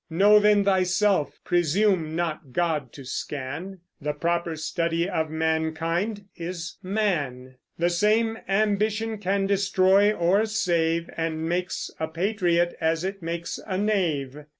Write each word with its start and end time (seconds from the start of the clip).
Know 0.09 0.39
then 0.39 0.63
thyself, 0.63 1.39
presume 1.43 2.15
not 2.15 2.53
God 2.53 2.91
to 2.93 3.05
scan; 3.05 3.81
The 4.01 4.13
proper 4.13 4.55
study 4.55 5.07
of 5.07 5.29
Mankind 5.29 6.25
is 6.35 6.77
Man. 6.81 7.57
The 7.77 7.91
same 7.91 8.39
ambition 8.49 9.19
can 9.19 9.45
destroy 9.45 10.11
or 10.11 10.47
save, 10.47 11.07
And 11.17 11.47
makes 11.47 11.91
a 11.99 12.07
patriot 12.07 12.75
as 12.81 13.03
it 13.03 13.21
makes 13.21 13.59
a 13.67 13.77
knave. 13.77 14.37